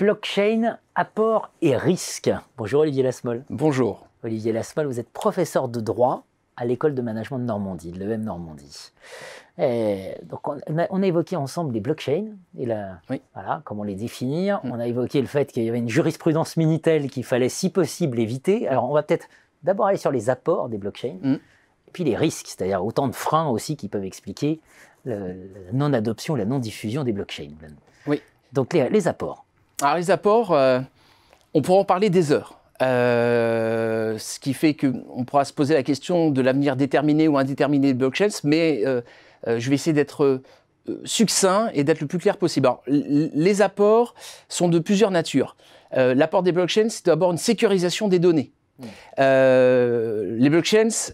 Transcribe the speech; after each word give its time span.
blockchain, 0.00 0.78
apport 0.94 1.50
et 1.60 1.76
risque. 1.76 2.30
Bonjour 2.56 2.80
Olivier 2.80 3.02
Lasmol. 3.02 3.44
Bonjour. 3.50 4.06
Olivier 4.24 4.50
Lasmol, 4.50 4.86
vous 4.86 4.98
êtes 4.98 5.10
professeur 5.10 5.68
de 5.68 5.78
droit 5.78 6.24
à 6.56 6.64
l'école 6.64 6.94
de 6.94 7.02
management 7.02 7.38
de 7.38 7.44
Normandie, 7.44 7.92
de 7.92 7.98
l'EM 7.98 8.24
Normandie. 8.24 8.92
donc 9.58 10.48
on 10.48 11.02
a, 11.02 11.06
évoqué 11.06 11.36
ensemble 11.36 11.74
les 11.74 11.80
blockchains 11.80 12.28
et 12.58 12.64
la, 12.64 13.02
voilà, 13.34 13.60
comment 13.66 13.84
les 13.84 13.94
définir. 13.94 14.60
Mm. 14.64 14.72
On 14.72 14.80
a 14.80 14.86
évoqué 14.86 15.20
le 15.20 15.26
fait 15.26 15.52
qu'il 15.52 15.64
y 15.64 15.68
avait 15.68 15.78
une 15.78 15.90
jurisprudence 15.90 16.56
Minitel 16.56 17.10
qu'il 17.10 17.24
fallait 17.24 17.50
si 17.50 17.68
possible 17.68 18.18
éviter. 18.20 18.68
Alors 18.68 18.88
on 18.88 18.94
va 18.94 19.02
peut-être 19.02 19.28
d'abord 19.64 19.88
aller 19.88 19.98
sur 19.98 20.10
les 20.10 20.30
apports 20.30 20.70
des 20.70 20.78
blockchains 20.78 21.18
mm. 21.20 21.34
et 21.34 21.90
puis 21.92 22.04
les 22.04 22.16
risques, 22.16 22.46
c'est-à-dire 22.46 22.82
autant 22.82 23.06
de 23.06 23.14
freins 23.14 23.48
aussi 23.48 23.76
qui 23.76 23.88
peuvent 23.88 24.06
expliquer 24.06 24.60
la 25.04 25.18
non-adoption, 25.74 26.36
la 26.36 26.46
non-diffusion 26.46 27.04
des 27.04 27.12
blockchains. 27.12 27.50
Oui. 28.06 28.22
Donc 28.54 28.72
les 28.72 29.06
apports. 29.06 29.44
Alors 29.82 29.96
les 29.96 30.10
apports, 30.10 30.52
euh, 30.52 30.80
on 31.54 31.62
pourra 31.62 31.78
en 31.78 31.84
parler 31.84 32.10
des 32.10 32.32
heures. 32.32 32.58
Euh, 32.82 34.16
ce 34.18 34.38
qui 34.38 34.54
fait 34.54 34.74
qu'on 34.74 35.24
pourra 35.24 35.44
se 35.44 35.52
poser 35.52 35.74
la 35.74 35.82
question 35.82 36.30
de 36.30 36.40
l'avenir 36.40 36.76
déterminé 36.76 37.28
ou 37.28 37.36
indéterminé 37.36 37.92
de 37.92 37.98
blockchains, 37.98 38.40
mais 38.44 38.82
euh, 38.86 39.02
je 39.46 39.68
vais 39.68 39.74
essayer 39.74 39.92
d'être 39.92 40.40
succinct 41.04 41.70
et 41.74 41.84
d'être 41.84 42.00
le 42.00 42.06
plus 42.06 42.18
clair 42.18 42.36
possible. 42.36 42.68
les 42.86 43.62
apports 43.62 44.14
sont 44.48 44.68
de 44.68 44.78
plusieurs 44.78 45.10
natures. 45.10 45.56
L'apport 45.92 46.42
des 46.42 46.52
blockchains, 46.52 46.88
c'est 46.88 47.06
d'abord 47.06 47.32
une 47.32 47.38
sécurisation 47.38 48.08
des 48.08 48.18
données. 48.18 48.52
Mmh. 48.78 48.84
les 50.38 50.48
blockchains 50.48 51.12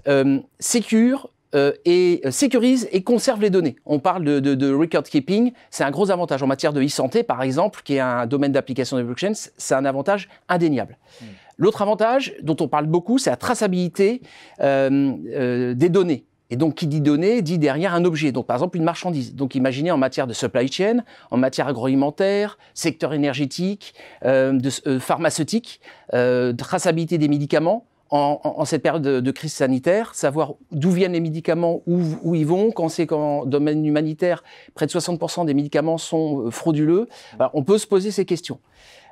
sécurent 0.60 1.30
euh, 1.54 1.72
et 1.84 2.20
euh, 2.24 2.30
sécurise 2.30 2.88
et 2.90 3.02
conserve 3.02 3.40
les 3.40 3.50
données. 3.50 3.76
On 3.86 4.00
parle 4.00 4.24
de, 4.24 4.74
record 4.74 5.04
keeping, 5.04 5.52
c'est 5.70 5.84
un 5.84 5.90
gros 5.90 6.10
avantage 6.10 6.42
en 6.42 6.46
matière 6.46 6.72
de 6.72 6.82
e-santé, 6.82 7.22
par 7.22 7.42
exemple, 7.42 7.82
qui 7.84 7.94
est 7.94 8.00
un 8.00 8.26
domaine 8.26 8.52
d'application 8.52 8.96
des 8.96 9.04
blockchains, 9.04 9.32
c'est 9.56 9.74
un 9.74 9.84
avantage 9.84 10.28
indéniable. 10.48 10.98
Hmm. 11.20 11.26
L'autre 11.56 11.82
avantage 11.82 12.34
dont 12.42 12.56
on 12.60 12.68
parle 12.68 12.86
beaucoup, 12.86 13.18
c'est 13.18 13.30
la 13.30 13.36
traçabilité 13.36 14.22
euh, 14.60 15.72
des 15.74 15.88
données. 15.88 16.24
Et 16.50 16.56
donc, 16.56 16.74
qui 16.74 16.86
dit 16.86 17.00
données, 17.00 17.42
dit 17.42 17.58
derrière 17.58 17.94
un 17.94 18.04
objet. 18.04 18.32
Donc, 18.32 18.46
par 18.46 18.56
exemple, 18.56 18.76
une 18.76 18.84
marchandise. 18.84 19.34
Donc, 19.34 19.54
imaginez 19.54 19.90
en 19.90 19.98
matière 19.98 20.26
de 20.26 20.32
supply 20.32 20.70
chain, 20.70 21.04
en 21.30 21.36
matière 21.36 21.66
agroalimentaire, 21.68 22.58
secteur 22.74 23.14
énergétique, 23.14 23.94
de, 24.22 24.70
pharmaceutique, 25.00 25.80
traçabilité 26.12 27.18
des 27.18 27.26
médicaments 27.26 27.84
en, 28.10 28.64
cette 28.64 28.82
période 28.82 29.02
de, 29.02 29.30
crise 29.30 29.52
sanitaire, 29.52 30.14
savoir 30.14 30.54
d'où 30.70 30.90
viennent 30.90 31.12
les 31.12 31.20
médicaments, 31.20 31.82
où, 31.86 32.34
ils 32.34 32.46
vont, 32.46 32.70
quand 32.70 32.88
c'est 32.88 33.06
qu'en 33.06 33.44
domaine 33.44 33.84
humanitaire, 33.84 34.44
près 34.74 34.86
de 34.86 34.92
60% 34.92 35.44
des 35.44 35.54
médicaments 35.54 35.98
sont 35.98 36.46
euh, 36.46 36.50
frauduleux, 36.50 37.08
on 37.52 37.64
peut 37.64 37.78
se 37.78 37.86
poser 37.86 38.10
ces 38.10 38.24
questions. 38.24 38.60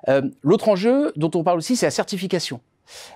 Euh, 0.09 0.23
l'autre 0.43 0.69
enjeu 0.69 1.13
dont 1.17 1.31
on 1.35 1.43
parle 1.43 1.59
aussi, 1.59 1.77
c'est 1.77 1.87
la 1.87 1.91
certification. 1.91 2.61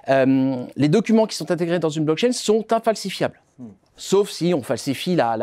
Euh, 0.08 0.64
les 0.76 0.88
documents 0.88 1.26
qui 1.26 1.36
sont 1.36 1.50
intégrés 1.50 1.78
dans 1.78 1.90
une 1.90 2.04
blockchain 2.04 2.32
sont 2.32 2.72
infalsifiables. 2.72 3.40
Sauf 3.96 4.30
si 4.30 4.54
on 4.54 4.62
falsifie 4.62 5.16
la, 5.16 5.36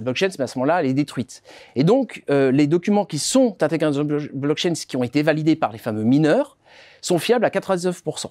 blockchain, 0.00 0.28
mais 0.38 0.44
à 0.44 0.46
ce 0.46 0.58
moment-là, 0.58 0.80
elle 0.80 0.86
est 0.86 0.94
détruite. 0.94 1.42
Et 1.76 1.84
donc, 1.84 2.24
les 2.28 2.66
documents 2.66 3.04
qui 3.04 3.18
sont 3.18 3.62
intégrés 3.62 3.90
dans 3.90 4.00
une 4.00 4.28
blockchain, 4.32 4.72
qui 4.72 4.96
ont 4.96 5.02
été 5.02 5.22
validés 5.22 5.56
par 5.56 5.72
les 5.72 5.78
fameux 5.78 6.04
mineurs, 6.04 6.56
sont 7.02 7.18
fiables 7.18 7.44
à 7.44 7.50
99%. 7.50 8.30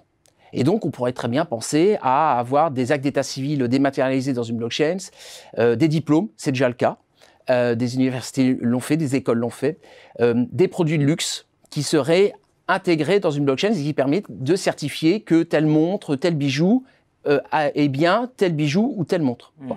Et 0.53 0.64
donc, 0.64 0.86
on 0.86 0.92
pourrait 0.92 1.14
très 1.14 1.28
bien 1.28 1.45
penser 1.45 1.98
à 2.02 2.40
avoir 2.40 2.72
des 2.72 2.92
actes 2.92 3.03
d'état 3.03 3.23
civil 3.23 3.67
dématérialisés 3.67 4.34
dans 4.34 4.44
une 4.44 4.58
blockchain, 4.58 4.98
euh, 5.58 5.76
des 5.76 5.88
diplômes, 5.88 6.30
c'est 6.38 6.52
déjà 6.52 6.67
le 6.67 6.73
cas. 6.73 6.98
Euh, 7.49 7.76
des 7.76 7.95
universités 7.95 8.58
l'ont 8.60 8.80
fait, 8.80 8.98
des 8.98 9.16
écoles 9.16 9.38
l'ont 9.38 9.49
fait, 9.49 9.80
euh, 10.20 10.45
des 10.52 10.67
produits 10.67 10.98
de 10.98 11.05
luxe 11.05 11.45
qui 11.70 11.83
seraient 11.83 12.33
intégrés 12.67 13.20
dans 13.22 13.32
une 13.32 13.45
blockchain 13.45 13.72
et 13.72 13.82
qui 13.82 13.94
permettent 13.94 14.26
de 14.30 14.55
certifier 14.55 15.22
que 15.22 15.44
telle 15.44 15.66
montre, 15.66 16.16
tel 16.16 16.36
bijou 16.36 16.83
est 17.52 17.89
bien 17.89 18.30
tel 18.38 18.54
bijou 18.54 18.93
ou 18.95 19.04
telle 19.04 19.22
montre. 19.22 19.52
Hmm. 19.60 19.73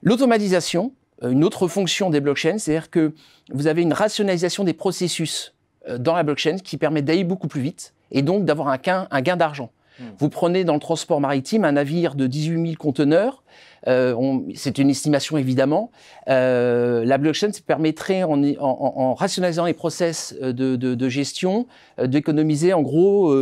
L'automatisation, 0.00 0.92
une 1.22 1.44
autre 1.44 1.68
fonction 1.68 2.08
des 2.08 2.20
blockchains, 2.20 2.56
c'est-à-dire 2.56 2.88
que 2.88 3.12
vous 3.50 3.66
avez 3.66 3.82
une 3.82 3.92
rationalisation 3.92 4.64
des 4.64 4.72
processus 4.72 5.54
dans 5.98 6.14
la 6.14 6.22
blockchain 6.22 6.56
qui 6.56 6.78
permet 6.78 7.02
d'aller 7.02 7.24
beaucoup 7.24 7.46
plus 7.46 7.60
vite 7.60 7.92
et 8.10 8.22
donc 8.22 8.46
d'avoir 8.46 8.68
un 8.68 8.78
un 9.10 9.20
gain 9.20 9.36
d'argent. 9.36 9.70
Hmm. 10.02 10.14
Vous 10.18 10.28
prenez 10.28 10.64
dans 10.64 10.74
le 10.74 10.80
transport 10.80 11.20
maritime 11.20 11.64
un 11.64 11.72
navire 11.72 12.14
de 12.14 12.26
18 12.26 12.62
000 12.62 12.76
conteneurs. 12.76 13.42
Euh, 13.88 14.38
c'est 14.54 14.78
une 14.78 14.90
estimation 14.90 15.36
évidemment. 15.36 15.90
Euh, 16.28 17.04
la 17.04 17.18
blockchain 17.18 17.50
permettrait, 17.66 18.22
en, 18.22 19.14
rationalisant 19.14 19.64
les 19.64 19.74
process 19.74 20.34
euh, 20.42 20.52
de, 20.52 21.08
gestion, 21.08 21.66
d'économiser 22.02 22.72
en 22.72 22.82
gros 22.82 23.34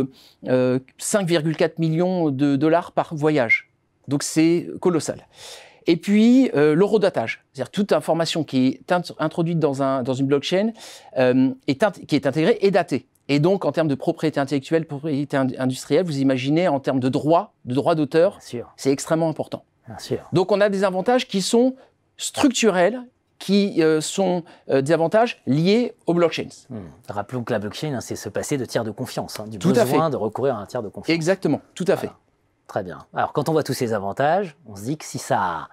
5,4 0.45 1.73
millions 1.79 2.31
de 2.31 2.55
dollars 2.55 2.91
par 2.91 3.13
voyage. 3.15 3.69
Donc 4.07 4.23
c'est 4.23 4.67
colossal. 4.79 5.27
Et 5.87 5.97
puis 5.97 6.49
l'eurodatage, 6.53 7.43
c'est-à-dire 7.53 7.71
toute 7.71 7.91
information 7.91 8.43
qui 8.43 8.79
est 8.89 8.93
introduite 9.19 9.59
dans, 9.59 9.81
un, 9.81 10.03
dans 10.03 10.13
une 10.13 10.27
blockchain 10.27 10.71
est 11.15 12.05
qui 12.07 12.15
est 12.15 12.27
intégrée 12.27 12.57
est 12.61 12.71
datée. 12.71 13.07
Et 13.27 13.39
donc, 13.39 13.65
en 13.65 13.71
termes 13.71 13.87
de 13.87 13.95
propriété 13.95 14.39
intellectuelle, 14.39 14.85
propriété 14.85 15.37
industrielle, 15.37 16.05
vous 16.05 16.19
imaginez 16.19 16.67
en 16.67 16.79
termes 16.79 16.99
de 16.99 17.09
droit, 17.09 17.53
de 17.65 17.73
droit 17.73 17.95
d'auteur, 17.95 18.39
c'est 18.39 18.91
extrêmement 18.91 19.29
important. 19.29 19.63
Donc, 20.33 20.51
on 20.51 20.61
a 20.61 20.69
des 20.69 20.83
avantages 20.83 21.27
qui 21.27 21.41
sont 21.41 21.75
structurels, 22.17 23.01
qui 23.39 23.81
euh, 23.81 24.01
sont 24.01 24.43
euh, 24.69 24.81
des 24.81 24.93
avantages 24.93 25.41
liés 25.47 25.95
aux 26.05 26.13
blockchains. 26.13 26.49
Hmm. 26.69 26.81
Rappelons 27.09 27.43
que 27.43 27.51
la 27.51 27.57
blockchain, 27.57 27.95
hein, 27.95 28.01
c'est 28.01 28.15
se 28.15 28.29
passer 28.29 28.57
de 28.57 28.65
tiers 28.65 28.83
de 28.83 28.91
confiance, 28.91 29.39
hein, 29.39 29.47
du 29.47 29.57
tout 29.57 29.73
besoin 29.73 30.11
de 30.11 30.15
recourir 30.15 30.55
à 30.55 30.59
un 30.59 30.65
tiers 30.67 30.83
de 30.83 30.89
confiance. 30.89 31.13
Exactement, 31.13 31.59
tout 31.73 31.85
à 31.87 31.97
fait. 31.97 32.11
Très 32.67 32.83
bien. 32.83 32.99
Alors, 33.13 33.33
quand 33.33 33.49
on 33.49 33.53
voit 33.53 33.63
tous 33.63 33.73
ces 33.73 33.93
avantages, 33.93 34.55
on 34.67 34.75
se 34.75 34.83
dit 34.83 34.97
que 34.97 35.05
si 35.05 35.17
ça 35.17 35.69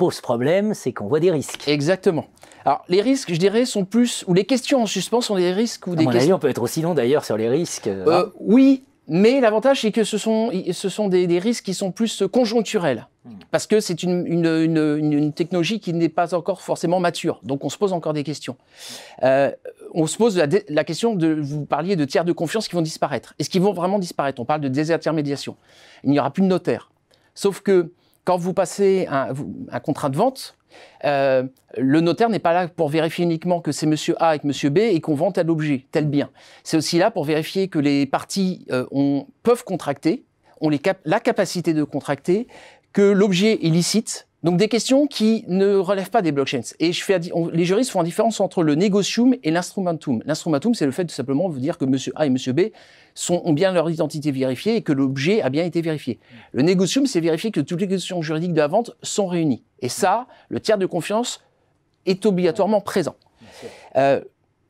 pose 0.00 0.22
problème, 0.22 0.72
c'est 0.72 0.94
qu'on 0.94 1.08
voit 1.08 1.20
des 1.20 1.30
risques. 1.30 1.68
Exactement. 1.68 2.24
Alors, 2.64 2.82
les 2.88 3.02
risques, 3.02 3.34
je 3.34 3.38
dirais, 3.38 3.66
sont 3.66 3.84
plus, 3.84 4.24
ou 4.26 4.32
les 4.32 4.46
questions 4.46 4.80
en 4.82 4.86
suspens 4.86 5.20
sont 5.20 5.36
des 5.36 5.52
risques 5.52 5.86
ou 5.86 5.94
des 5.94 6.06
questions. 6.06 6.36
on 6.36 6.38
peut 6.38 6.48
être 6.48 6.62
aussi 6.62 6.80
long 6.80 6.94
d'ailleurs 6.94 7.22
sur 7.22 7.36
les 7.36 7.50
risques. 7.50 7.86
Euh, 7.86 8.06
euh, 8.06 8.26
oui, 8.40 8.82
mais 9.08 9.42
l'avantage, 9.42 9.82
c'est 9.82 9.92
que 9.92 10.02
ce 10.02 10.16
sont, 10.16 10.52
ce 10.72 10.88
sont 10.88 11.08
des, 11.08 11.38
risques 11.38 11.66
qui 11.66 11.74
sont 11.74 11.92
plus 11.92 12.22
conjoncturels. 12.32 13.08
Hmm. 13.26 13.32
Parce 13.50 13.66
que 13.66 13.78
c'est 13.80 14.02
une, 14.02 14.26
une, 14.26 15.32
technologie 15.34 15.80
qui 15.80 15.92
n'est 15.92 16.08
pas 16.08 16.34
encore 16.34 16.62
forcément 16.62 16.98
mature. 16.98 17.38
Donc, 17.42 17.62
on 17.66 17.68
se 17.68 17.76
pose 17.76 17.92
encore 17.92 18.14
des 18.14 18.24
questions. 18.24 18.56
Euh, 19.22 19.50
on 19.92 20.06
se 20.06 20.16
pose 20.16 20.38
la, 20.38 20.84
question 20.84 21.14
de, 21.14 21.28
vous 21.42 21.66
parliez 21.66 21.94
de 21.94 22.06
tiers 22.06 22.24
de 22.24 22.32
confiance 22.32 22.68
qui 22.68 22.74
vont 22.74 22.80
disparaître. 22.80 23.34
Est-ce 23.38 23.50
qu'ils 23.50 23.60
vont 23.60 23.74
vraiment 23.74 23.98
disparaître? 23.98 24.40
On 24.40 24.46
parle 24.46 24.62
de 24.62 24.68
désintermédiation. 24.68 25.56
Il 26.04 26.10
n'y 26.10 26.18
aura 26.18 26.30
plus 26.30 26.42
de 26.42 26.48
notaire. 26.48 26.90
Sauf 27.34 27.60
que 27.60 27.92
quand 28.24 28.36
vous 28.36 28.54
passez 28.54 29.06
un, 29.10 29.28
un 29.70 29.80
contrat 29.80 30.08
de 30.08 30.16
vente, 30.16 30.56
euh, 31.04 31.44
le 31.76 32.00
notaire 32.00 32.28
n'est 32.28 32.38
pas 32.38 32.52
là 32.52 32.68
pour 32.68 32.88
vérifier 32.88 33.24
uniquement 33.24 33.60
que 33.60 33.72
c'est 33.72 33.86
monsieur 33.86 34.20
A 34.22 34.28
avec 34.28 34.44
monsieur 34.44 34.70
B 34.70 34.78
et 34.78 35.00
qu'on 35.00 35.14
vend 35.14 35.32
tel 35.32 35.50
objet, 35.50 35.86
tel 35.90 36.06
bien. 36.06 36.30
C'est 36.62 36.76
aussi 36.76 36.98
là 36.98 37.10
pour 37.10 37.24
vérifier 37.24 37.68
que 37.68 37.78
les 37.78 38.06
parties 38.06 38.66
euh, 38.70 38.84
peuvent 39.42 39.64
contracter, 39.64 40.24
ont 40.60 40.70
la 40.70 41.20
capacité 41.20 41.72
de 41.72 41.84
contracter, 41.84 42.46
que 42.92 43.02
l'objet 43.02 43.66
est 43.66 43.70
licite, 43.70 44.28
donc 44.42 44.56
des 44.56 44.68
questions 44.68 45.06
qui 45.06 45.44
ne 45.48 45.76
relèvent 45.76 46.10
pas 46.10 46.22
des 46.22 46.32
blockchains. 46.32 46.60
Et 46.78 46.92
les 47.52 47.64
juristes 47.64 47.90
font 47.90 47.98
la 47.98 48.04
différence 48.04 48.40
entre 48.40 48.62
le 48.62 48.74
negocium 48.74 49.34
et 49.42 49.50
l'instrumentum. 49.50 50.22
L'instrumentum, 50.24 50.74
c'est 50.74 50.86
le 50.86 50.92
fait 50.92 51.04
de 51.04 51.10
simplement 51.10 51.48
dire 51.50 51.76
que 51.76 51.84
monsieur 51.84 52.12
A 52.16 52.24
et 52.24 52.30
monsieur 52.30 52.52
B 52.52 52.60
sont, 53.14 53.42
ont 53.44 53.52
bien 53.52 53.72
leur 53.72 53.90
identité 53.90 54.30
vérifiée 54.30 54.76
et 54.76 54.82
que 54.82 54.92
l'objet 54.92 55.42
a 55.42 55.50
bien 55.50 55.64
été 55.64 55.82
vérifié. 55.82 56.18
Le 56.52 56.62
negocium, 56.62 57.06
c'est 57.06 57.20
vérifier 57.20 57.50
que 57.50 57.60
toutes 57.60 57.82
les 57.82 57.88
questions 57.88 58.22
juridiques 58.22 58.54
de 58.54 58.60
la 58.60 58.68
vente 58.68 58.92
sont 59.02 59.26
réunies. 59.26 59.62
Et 59.82 59.90
ça, 59.90 60.26
le 60.48 60.58
tiers 60.58 60.78
de 60.78 60.86
confiance 60.86 61.42
est 62.06 62.24
obligatoirement 62.24 62.80
présent. 62.80 63.16
Euh, 63.96 64.22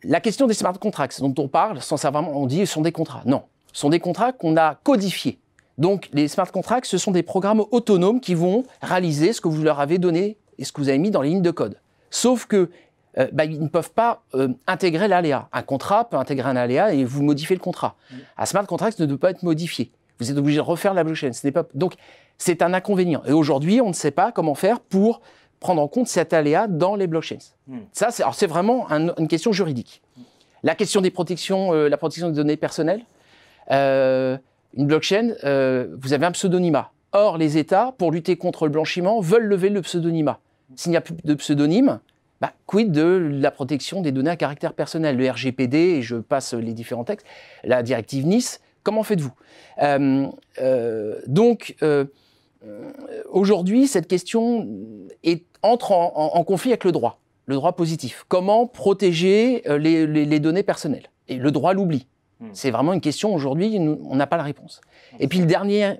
la 0.03 0.21
question 0.21 0.47
des 0.47 0.55
smart 0.55 0.79
contracts 0.79 1.21
dont 1.21 1.35
on 1.39 1.47
parle, 1.47 1.81
sans 1.81 1.97
savoir, 1.97 2.29
on 2.29 2.47
dit 2.47 2.67
sont 2.67 2.81
des 2.81 2.93
contrats. 2.93 3.23
Non, 3.25 3.43
sont 3.73 3.91
des 3.91 4.00
contrats 4.00 4.33
qu'on 4.33 4.56
a 4.56 4.77
codifiés. 4.83 5.39
Donc 5.78 6.08
les 6.12 6.28
smart 6.28 6.50
contracts, 6.50 6.87
ce 6.87 6.99
sont 6.99 7.11
des 7.11 7.22
programmes 7.22 7.64
autonomes 7.70 8.20
qui 8.20 8.34
vont 8.34 8.64
réaliser 8.82 9.32
ce 9.32 9.40
que 9.40 9.49
vous 9.49 9.62
leur 9.62 9.81
avez 9.81 9.99
donné 9.99 10.37
et 10.58 10.64
ce 10.64 10.72
que 10.72 10.81
vous 10.81 10.88
avez 10.88 10.99
mis 10.99 11.11
dans 11.11 11.22
les 11.22 11.31
lignes 11.31 11.43
de 11.43 11.50
code. 11.50 11.78
Sauf 12.11 12.46
que 12.46 12.70
euh, 13.19 13.28
bah, 13.32 13.44
ils 13.44 13.61
ne 13.61 13.69
peuvent 13.69 13.93
pas 13.93 14.22
euh, 14.34 14.49
intégrer 14.67 15.08
l'aléa. 15.08 15.49
Un 15.52 15.62
contrat 15.62 16.08
peut 16.08 16.17
intégrer 16.17 16.49
un 16.49 16.56
aléa 16.56 16.93
et 16.93 17.05
vous 17.05 17.22
modifiez 17.22 17.56
le 17.56 17.61
contrat. 17.61 17.96
Un 18.37 18.46
smart 18.46 18.67
contract 18.67 18.99
ne 19.00 19.06
peut 19.06 19.19
pas 19.19 19.31
être 19.31 19.43
modifié. 19.43 19.90
Vous 20.19 20.31
êtes 20.31 20.37
obligé 20.37 20.58
de 20.58 20.62
refaire 20.62 20.94
la 20.94 21.02
blockchain. 21.02 21.32
Ce 21.32 21.49
pas... 21.49 21.64
Donc 21.75 21.94
c'est 22.38 22.62
un 22.62 22.75
inconvénient. 22.75 23.22
Et 23.26 23.32
aujourd'hui, 23.32 23.81
on 23.81 23.88
ne 23.88 23.94
sait 23.94 24.11
pas 24.11 24.32
comment 24.32 24.55
faire 24.55 24.81
pour 24.81 25.20
prendre 25.61 25.82
en 25.82 25.88
compte 25.88 26.08
cet 26.08 26.32
aléa 26.32 26.67
dans 26.69 26.94
les 26.94 27.06
blockchains. 27.06 27.38
Hmm. 27.67 27.81
Ça, 27.93 28.11
c'est 28.11 28.46
vraiment 28.46 28.88
une 28.90 29.28
question 29.28 29.52
juridique. 29.52 30.02
La 30.62 30.75
question 30.75 31.00
des 31.00 31.11
protections, 31.11 31.72
euh, 31.72 31.88
la 31.88 31.96
protection 31.96 32.28
des 32.28 32.34
données 32.34 32.56
personnelles 32.56 33.05
une 34.75 34.87
blockchain, 34.87 35.34
euh, 35.44 35.94
vous 36.00 36.12
avez 36.12 36.26
un 36.26 36.32
pseudonymat. 36.32 36.93
Or, 37.12 37.38
les 37.38 37.58
États, 37.58 37.94
pour 37.99 38.12
lutter 38.12 38.37
contre 38.37 38.67
le 38.67 38.70
blanchiment, 38.70 39.20
veulent 39.20 39.46
lever 39.46 39.69
le 39.69 39.82
pseudonymat. 39.82 40.38
S'il 40.76 40.90
n'y 40.90 40.96
a 40.96 41.00
plus 41.00 41.14
de 41.25 41.34
pseudonyme, 41.34 41.99
bah, 42.40 42.52
quid 42.67 42.93
de 42.93 43.31
la 43.32 43.50
protection 43.50 44.00
des 44.00 44.12
données 44.12 44.31
à 44.31 44.37
caractère 44.37 44.75
personnel? 44.75 45.17
Le 45.17 45.28
RGPD, 45.28 45.76
et 45.76 46.02
je 46.02 46.17
passe 46.17 46.55
les 46.55 46.72
différents 46.72 47.05
textes, 47.05 47.26
la 47.64 47.82
directive 47.82 48.26
Nice, 48.26 48.61
comment 48.84 49.02
faites-vous? 49.02 49.32
Euh, 49.82 50.28
euh, 50.61 51.20
Donc, 51.26 51.76
aujourd'hui, 53.28 53.88
cette 53.88 54.06
question 54.06 54.69
est, 55.25 55.44
entre 55.62 55.90
en, 55.93 56.44
conflit 56.44 56.70
avec 56.70 56.84
le 56.84 56.93
droit, 56.93 57.19
le 57.46 57.56
droit 57.56 57.72
positif. 57.72 58.25
Comment 58.28 58.67
protéger 58.69 59.62
les, 59.67 60.40
données 60.40 60.62
personnelles? 60.62 61.11
Et 61.26 61.37
le 61.37 61.50
droit 61.50 61.75
l'oublie. 61.75 62.06
Hmm. 62.41 62.49
C'est 62.53 62.71
vraiment 62.71 62.93
une 62.93 63.01
question, 63.01 63.35
aujourd'hui, 63.35 63.77
on 63.79 64.17
n'a 64.17 64.27
pas 64.27 64.37
la 64.37 64.43
réponse. 64.43 64.81
Et 65.19 65.29
puis, 65.29 65.39
le 65.39 65.47
dernier, 65.47 65.97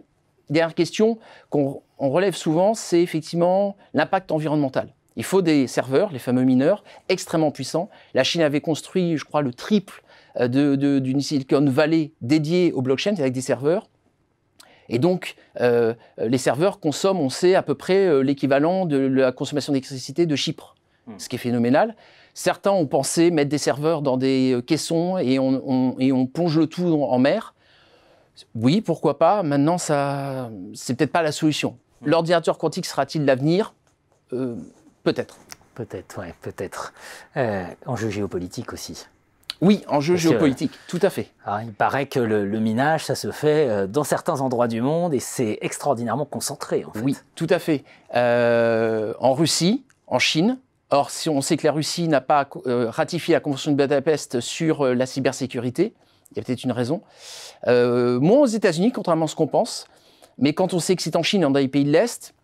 dernière 0.49 0.75
question 0.75 1.19
qu'on 1.51 1.83
relève 1.99 2.35
souvent, 2.35 2.75
c'est 2.75 3.03
effectivement 3.03 3.77
l'impact 3.95 4.33
environnemental. 4.33 4.95
Il 5.17 5.25
faut 5.25 5.43
des 5.43 5.67
serveurs, 5.67 6.13
les 6.13 6.19
fameux 6.19 6.45
mineurs, 6.45 6.85
extrêmement 7.09 7.51
puissants. 7.51 7.91
La 8.15 8.25
Chine 8.25 8.43
avait 8.43 8.61
construit, 8.61 9.17
je 9.17 9.25
crois, 9.25 9.43
le 9.43 9.53
triple 9.53 10.03
euh, 10.39 10.77
d'une 11.01 11.21
Silicon 11.21 11.65
Valley 11.69 12.13
dédiée 12.21 12.73
au 12.73 12.83
blockchain 12.83 13.15
avec 13.19 13.33
des 13.33 13.41
serveurs. 13.41 13.89
Et 14.89 14.99
donc, 14.99 15.37
euh, 15.61 15.95
les 16.19 16.39
serveurs 16.39 16.81
consomment, 16.81 17.21
on 17.21 17.29
sait, 17.29 17.55
à 17.55 17.63
peu 17.63 17.75
près 17.75 18.07
euh, 18.07 18.23
l'équivalent 18.23 18.87
de 18.87 18.99
la 18.99 19.33
consommation 19.33 19.73
d'électricité 19.73 20.27
de 20.27 20.37
Chypre, 20.37 20.75
hmm. 21.07 21.15
ce 21.19 21.29
qui 21.29 21.37
est 21.37 21.39
phénoménal. 21.39 21.97
Certains 22.35 22.71
ont 22.71 22.87
pensé 22.87 23.31
mettre 23.31 23.51
des 23.51 23.59
serveurs 23.59 24.03
dans 24.03 24.17
des 24.17 24.61
caissons 24.67 25.19
et 25.19 25.39
on, 25.39 25.97
et 25.99 26.13
on 26.13 26.27
plonge 26.27 26.59
le 26.59 26.67
tout 26.67 26.87
en 26.87 27.19
mer. 27.19 27.55
Oui, 28.55 28.81
pourquoi 28.81 29.19
pas. 29.19 29.43
Maintenant, 29.43 29.79
ça, 29.79 30.51
c'est 30.75 30.95
peut-être 30.95 31.13
pas 31.13 31.23
la 31.23 31.33
solution. 31.33 31.77
L'ordinateur 32.03 32.57
quantique 32.57 32.87
sera-t-il 32.87 33.25
l'avenir? 33.25 33.75
Peut-être. 34.31 35.37
Peut-être, 35.75 36.19
oui, 36.21 36.27
peut-être. 36.43 36.93
Euh, 37.37 37.65
enjeu 37.87 38.11
géopolitique 38.11 38.73
aussi. 38.73 39.07
Oui, 39.61 39.83
enjeu 39.89 40.17
géopolitique, 40.17 40.73
tout 40.89 40.99
à 41.03 41.11
fait. 41.11 41.31
Ah, 41.45 41.63
il 41.63 41.73
paraît 41.73 42.07
que 42.07 42.21
le, 42.21 42.61
minage, 42.61 43.05
ça 43.05 43.15
se 43.15 43.31
fait 43.31 43.69
euh, 43.69 43.87
dans 43.87 44.05
certains 44.05 44.41
endroits 44.41 44.69
du 44.69 44.81
monde 44.81 45.13
et 45.13 45.21
c'est 45.21 45.59
extraordinairement 45.61 46.25
concentré. 46.25 46.85
En 46.85 46.93
fait. 46.93 47.01
Oui, 47.01 47.17
tout 47.35 47.47
à 47.51 47.59
fait. 47.59 47.85
Euh, 48.15 49.13
en 49.21 49.35
Russie, 49.35 49.85
en 50.07 50.19
Chine. 50.19 50.59
Or, 50.91 51.11
si 51.11 51.29
on 51.29 51.41
sait 51.41 51.57
que 51.57 51.67
la 51.67 51.73
Russie 51.73 52.09
n'a 52.09 52.21
pas 52.21 52.49
ratifié 52.67 53.35
la 53.35 53.41
Convention 53.41 53.71
de 53.71 53.77
Budapest 53.77 54.41
sur 54.41 54.85
la 54.85 55.07
cybersécurité, 55.07 55.95
il 56.33 56.39
y 56.39 56.41
a 56.41 56.45
peut-être 56.45 56.65
une 56.65 56.73
raison. 56.73 57.03
moins 57.67 58.41
aux 58.41 58.47
États-Unis, 58.47 58.93
contrairement 58.93 59.27
à 59.27 59.29
ce 59.29 59.37
qu'on 59.37 59.47
pense. 59.47 59.87
Mais 60.39 60.55
quand 60.55 60.75
on 60.75 60.81
sait 60.81 60.97
que 60.97 61.03
c'est 61.03 61.17
en 61.17 61.23
Chine, 61.23 61.43
dans 61.43 61.51
les 61.51 61.69
pays 61.69 61.85
de 61.85 61.91
l'Est, 61.91 62.35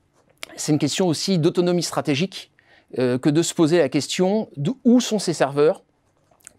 c'est 0.54 0.70
une 0.70 0.78
question 0.78 1.08
aussi 1.08 1.38
d'autonomie 1.38 1.82
stratégique 1.82 2.52
euh, 2.98 3.18
que 3.18 3.28
de 3.28 3.42
se 3.42 3.54
poser 3.54 3.78
la 3.78 3.88
question 3.88 4.48
où 4.84 5.00
sont 5.00 5.18
ces 5.18 5.32
serveurs, 5.32 5.82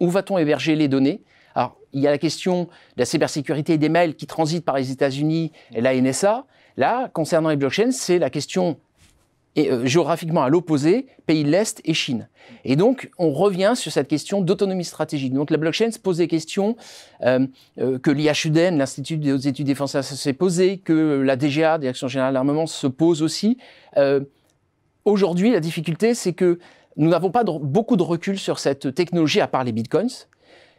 où 0.00 0.10
va-t-on 0.10 0.36
héberger 0.36 0.76
les 0.76 0.88
données. 0.88 1.22
Alors, 1.54 1.76
il 1.92 2.02
y 2.02 2.06
a 2.06 2.10
la 2.10 2.18
question 2.18 2.64
de 2.64 2.68
la 2.98 3.04
cybersécurité 3.06 3.78
des 3.78 3.88
mails 3.88 4.14
qui 4.14 4.26
transitent 4.26 4.64
par 4.64 4.76
les 4.76 4.90
États-Unis 4.90 5.52
et 5.72 5.80
la 5.80 5.98
NSA. 5.98 6.44
Là, 6.76 7.08
concernant 7.12 7.48
les 7.48 7.56
blockchains, 7.56 7.92
c'est 7.92 8.18
la 8.18 8.30
question 8.30 8.78
et, 9.58 9.72
euh, 9.72 9.86
géographiquement 9.86 10.44
à 10.44 10.48
l'opposé, 10.48 11.06
pays 11.26 11.42
de 11.42 11.50
l'Est 11.50 11.80
et 11.84 11.92
Chine. 11.92 12.28
Et 12.64 12.76
donc, 12.76 13.10
on 13.18 13.32
revient 13.32 13.72
sur 13.74 13.90
cette 13.90 14.06
question 14.06 14.40
d'autonomie 14.40 14.84
stratégique. 14.84 15.32
Donc, 15.32 15.50
la 15.50 15.56
blockchain 15.56 15.90
se 15.90 15.98
pose 15.98 16.18
des 16.18 16.28
questions 16.28 16.76
euh, 17.22 17.44
euh, 17.78 17.98
que 17.98 18.12
l'IHUDN, 18.12 18.78
l'Institut 18.78 19.16
des 19.16 19.48
études 19.48 19.66
défensives, 19.66 20.02
s'est 20.02 20.32
posé, 20.32 20.78
que 20.78 21.20
la 21.22 21.36
DGA, 21.36 21.78
Direction 21.78 22.06
Générale 22.06 22.32
de 22.32 22.34
l'Armement, 22.34 22.66
se 22.66 22.86
pose 22.86 23.22
aussi. 23.22 23.58
Aujourd'hui, 25.04 25.50
la 25.50 25.60
difficulté, 25.60 26.14
c'est 26.14 26.34
que 26.34 26.58
nous 26.96 27.08
n'avons 27.08 27.30
pas 27.30 27.42
beaucoup 27.42 27.96
de 27.96 28.02
recul 28.02 28.38
sur 28.38 28.58
cette 28.58 28.94
technologie, 28.94 29.40
à 29.40 29.48
part 29.48 29.64
les 29.64 29.72
bitcoins. 29.72 30.10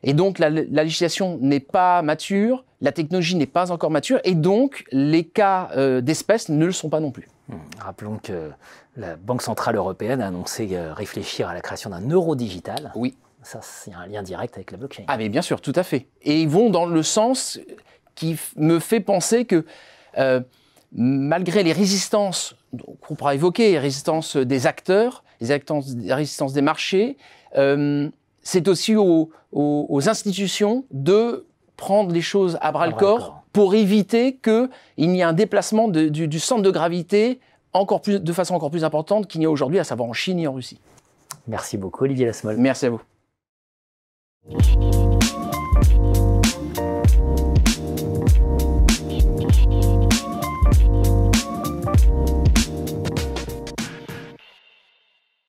Et 0.03 0.13
donc 0.13 0.39
la, 0.39 0.49
législation 0.49 1.37
n'est 1.41 1.59
pas 1.59 2.01
mature, 2.01 2.63
la 2.81 2.91
technologie 2.91 3.35
n'est 3.35 3.45
pas 3.45 3.71
encore 3.71 3.91
mature, 3.91 4.19
et 4.23 4.35
donc 4.35 4.85
les 4.91 5.23
cas 5.23 5.69
euh, 5.75 6.01
d'espèces 6.01 6.49
ne 6.49 6.65
le 6.65 6.71
sont 6.71 6.89
pas 6.89 6.99
non 6.99 7.11
plus. 7.11 7.27
Hmm. 7.49 7.57
Rappelons 7.79 8.17
que 8.17 8.51
la 8.95 9.15
Banque 9.15 9.41
Centrale 9.41 9.75
Européenne 9.75 10.21
a 10.21 10.27
annoncé 10.27 10.69
euh, 10.71 10.93
réfléchir 10.93 11.47
à 11.47 11.53
la 11.53 11.61
création 11.61 11.89
d'un 11.89 12.07
euro 12.09 12.35
digital. 12.35 12.91
Oui. 12.95 13.15
Ça, 13.41 13.59
c'est 13.61 13.93
un 13.93 14.05
lien 14.05 14.21
direct 14.21 14.55
avec 14.55 14.71
la 14.71 14.77
blockchain. 14.77 15.03
Ah 15.07 15.17
mais 15.17 15.29
bien 15.29 15.41
sûr, 15.41 15.61
tout 15.61 15.73
à 15.75 15.83
fait. 15.83 16.07
Et 16.23 16.41
ils 16.41 16.49
vont 16.49 16.69
dans 16.69 16.85
le 16.85 17.03
sens 17.03 17.59
qui 18.15 18.37
me 18.57 18.79
fait 18.79 18.99
penser 18.99 19.45
que 19.45 19.65
euh, 20.17 20.41
malgré 20.91 21.63
les 21.63 21.71
résistances 21.71 22.55
qu'on 23.01 23.15
pourra 23.15 23.35
évoquer, 23.35 23.71
les 23.71 23.79
résistances 23.79 24.35
des 24.35 24.67
acteurs, 24.67 25.23
les, 25.39 26.13
résistances 26.13 26.51
des 26.51 26.61
marchés, 26.61 27.17
c'est 28.49 28.67
aussi 28.67 28.95
aux, 28.95 29.29
institutions 30.09 30.83
de 30.89 31.45
prendre 31.77 32.11
les 32.11 32.21
choses 32.21 32.57
à 32.61 32.71
bras, 32.71 32.87
le 32.87 32.93
corps 32.93 33.43
pour 33.53 33.75
éviter 33.75 34.37
qu'il 34.37 34.69
n'y 34.97 35.19
ait 35.19 35.23
un 35.23 35.33
déplacement 35.33 35.87
du, 35.87 36.39
centre 36.39 36.63
de 36.63 36.71
gravité 36.71 37.39
encore 37.73 38.01
plus, 38.01 38.19
de 38.19 38.33
façon 38.33 38.55
encore 38.55 38.71
plus 38.71 38.83
importante 38.83 39.27
qu'il 39.27 39.39
n'y 39.39 39.45
a 39.45 39.51
aujourd'hui, 39.51 39.77
à 39.77 39.83
savoir 39.83 40.09
en 40.09 40.13
Chine 40.13 40.39
et 40.39 40.47
en 40.47 40.53
Russie. 40.53 40.79
Merci 41.47 41.77
beaucoup, 41.77 42.05
Olivier 42.05 42.25
Lasmol. 42.25 42.57
Merci 42.57 42.87
à 42.87 42.89
vous. 42.89 43.01